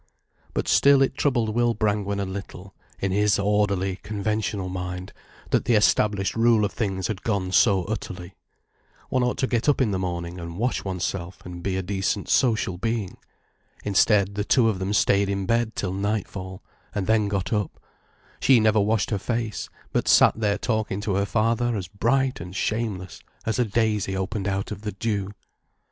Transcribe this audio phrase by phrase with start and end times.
[0.55, 5.13] But still it troubled Will Brangwen a little, in his orderly, conventional mind,
[5.51, 8.33] that the established rule of things had gone so utterly.
[9.09, 12.29] One ought to get up in the morning and wash oneself and be a decent
[12.29, 13.17] social being.
[13.83, 16.63] Instead, the two of them stayed in bed till nightfall,
[16.95, 17.79] and then got up,
[18.39, 22.55] she never washed her face, but sat there talking to her father as bright and
[22.55, 25.29] shameless as a daisy opened out of the dew.